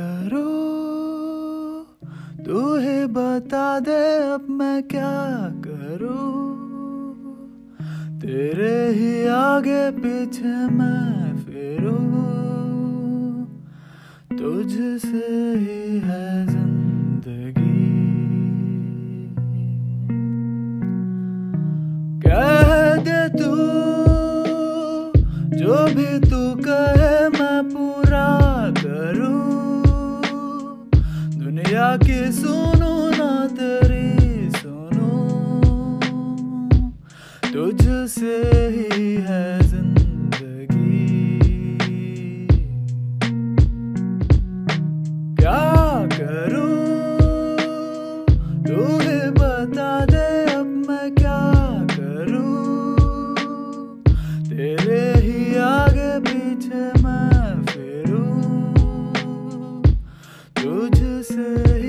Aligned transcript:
करूँ। 0.00 1.84
तू 2.44 2.60
ही 2.76 3.06
बता 3.06 3.80
दे 3.80 4.02
अब 4.32 4.46
मैं 4.50 4.82
क्या 4.82 5.12
करूँ। 5.66 6.28
तेरे 8.20 8.76
ही 8.92 9.26
आगे 9.26 9.90
पीछे 9.98 10.54
मैं 10.70 11.36
फिरूं। 11.36 11.98
तुझसे 14.38 15.28
ही 15.56 15.98
है 15.98 16.46
ज़िंदगी। 16.46 17.86
कह 22.26 22.96
दे 22.98 23.22
तू, 23.38 23.52
जो 25.56 25.84
भी 25.94 26.10
तू 26.20 26.42
कहे 26.62 27.09
दुनिया 31.80 31.96
सुनो 32.32 32.94
ना 33.10 33.28
तेरी, 33.56 34.08
सुनू। 34.50 35.12
तुझसे 37.52 38.36
ही 38.68 39.08
है 39.28 39.44
ज़िंदगी। 39.62 41.06
क्या 45.40 45.62
करूँ? 46.12 46.76
तू 48.66 48.80
ही 49.00 49.18
बता 49.40 49.92
दे 50.04 50.28
अब 50.52 50.68
मैं 50.88 51.08
क्या 51.14 51.40
करूँ? 51.96 52.60
तेरे 54.48 55.04
ही 55.20 55.39
तुझसे 60.62 61.48
ही 61.74 61.79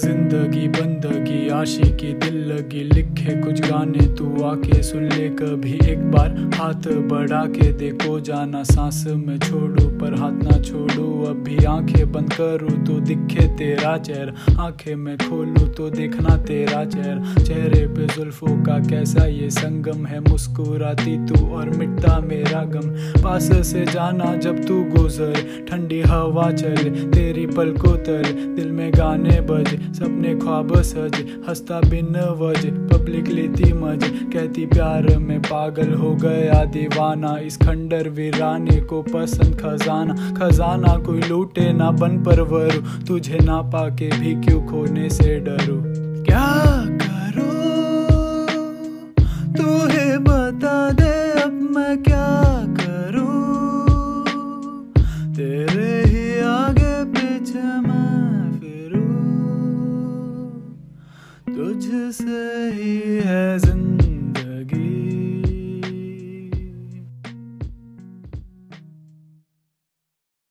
ज़िंदगी 0.00 0.66
बंदगी 0.68 1.48
आशिकी 1.50 2.12
दिल 2.14 2.36
लगी। 2.52 2.82
लिखे 2.84 3.34
कुछ 3.40 3.60
गाने 3.60 4.06
तू 4.16 4.42
आके 4.44 4.82
सुन 4.82 5.04
ले 5.04 5.28
कभी 5.30 5.72
एक 5.92 6.10
बार। 6.10 6.30
हाथ 6.54 6.88
बढ़ा 7.10 7.44
के 7.46 7.72
देखो 7.72 8.20
जाना, 8.20 8.62
सांस 8.62 9.04
में 9.16 9.38
छोड़ो, 9.38 9.88
पर 9.98 10.14
हाथ 10.14 10.42
ना 10.42 10.58
छोड़ो। 10.60 11.08
अभी 11.24 11.64
आँखें 11.64 12.12
बंद 12.12 12.32
करूँ 12.32 12.84
तो 12.84 12.98
दिखे 13.00 13.46
तेरा 13.56 13.96
चेहरा। 13.98 14.62
आँखें 14.62 14.94
में 14.96 15.16
खोलूँ 15.18 15.68
तो 15.74 15.90
देखना 15.90 16.36
तेरा 16.36 16.84
चेहरा। 16.84 17.42
चेहरे 17.42 17.86
पे 17.86 18.06
जुल्फों 18.06 18.56
का 18.62 18.78
कैसा 18.88 19.26
ये 19.26 19.50
संगम 19.50 20.06
है? 20.06 20.20
मुस्कुराती 20.20 21.16
तू 21.26 21.46
और 21.48 21.70
मिटता 21.70 22.18
मेरा 22.20 22.62
गम। 22.64 22.88
पास 23.22 23.50
से 23.66 23.84
जाना 23.84 24.34
जब 24.36 24.64
तू 24.64 24.82
गुजर, 24.96 25.66
ठंडी 25.70 26.00
हवा 26.00 26.50
चले, 26.52 26.90
तेरी 27.10 27.46
पलकों 27.46 27.96
तले, 27.98 28.32
दिल 28.54 28.72
में 28.72 28.90
गाने 28.90 29.40
बजे। 29.40 29.78
सपने 29.94 30.34
ख्वाब 30.34 30.82
सज, 30.82 31.44
हंसता 31.48 31.80
बिन 31.80 32.06
वज 32.38 32.66
पब्लिक 32.66 33.28
लेती 33.28 33.72
मज। 33.72 34.04
कहती, 34.32 34.66
प्यार 34.66 35.18
में 35.18 35.40
पागल 35.40 35.94
हो 35.94 36.14
गया 36.14 36.64
दीवाना, 36.64 37.38
इस 37.38 37.56
खंडर 37.56 38.08
वीराने 38.08 38.80
को 38.80 39.02
पसंद 39.02 39.56
खजाना। 39.56 40.14
खजाना 40.14 40.96
कोई 40.96 41.20
लूटे 41.20 41.72
ना 41.72 41.90
बन 41.90 42.22
परवरू, 42.22 43.06
तुझे 43.06 43.38
ना 43.42 43.62
पाके 43.62 44.10
भी 44.18 44.34
क्यों 44.34 44.66
खोने 44.66 45.10
से 45.10 45.40
डरू? 45.40 45.82
क्या 46.24 46.79
फिरूं 62.00 62.12
तुझसे 62.12 62.70
ही 62.72 63.16
है 63.26 63.58
ज़िंदगी 63.58 64.19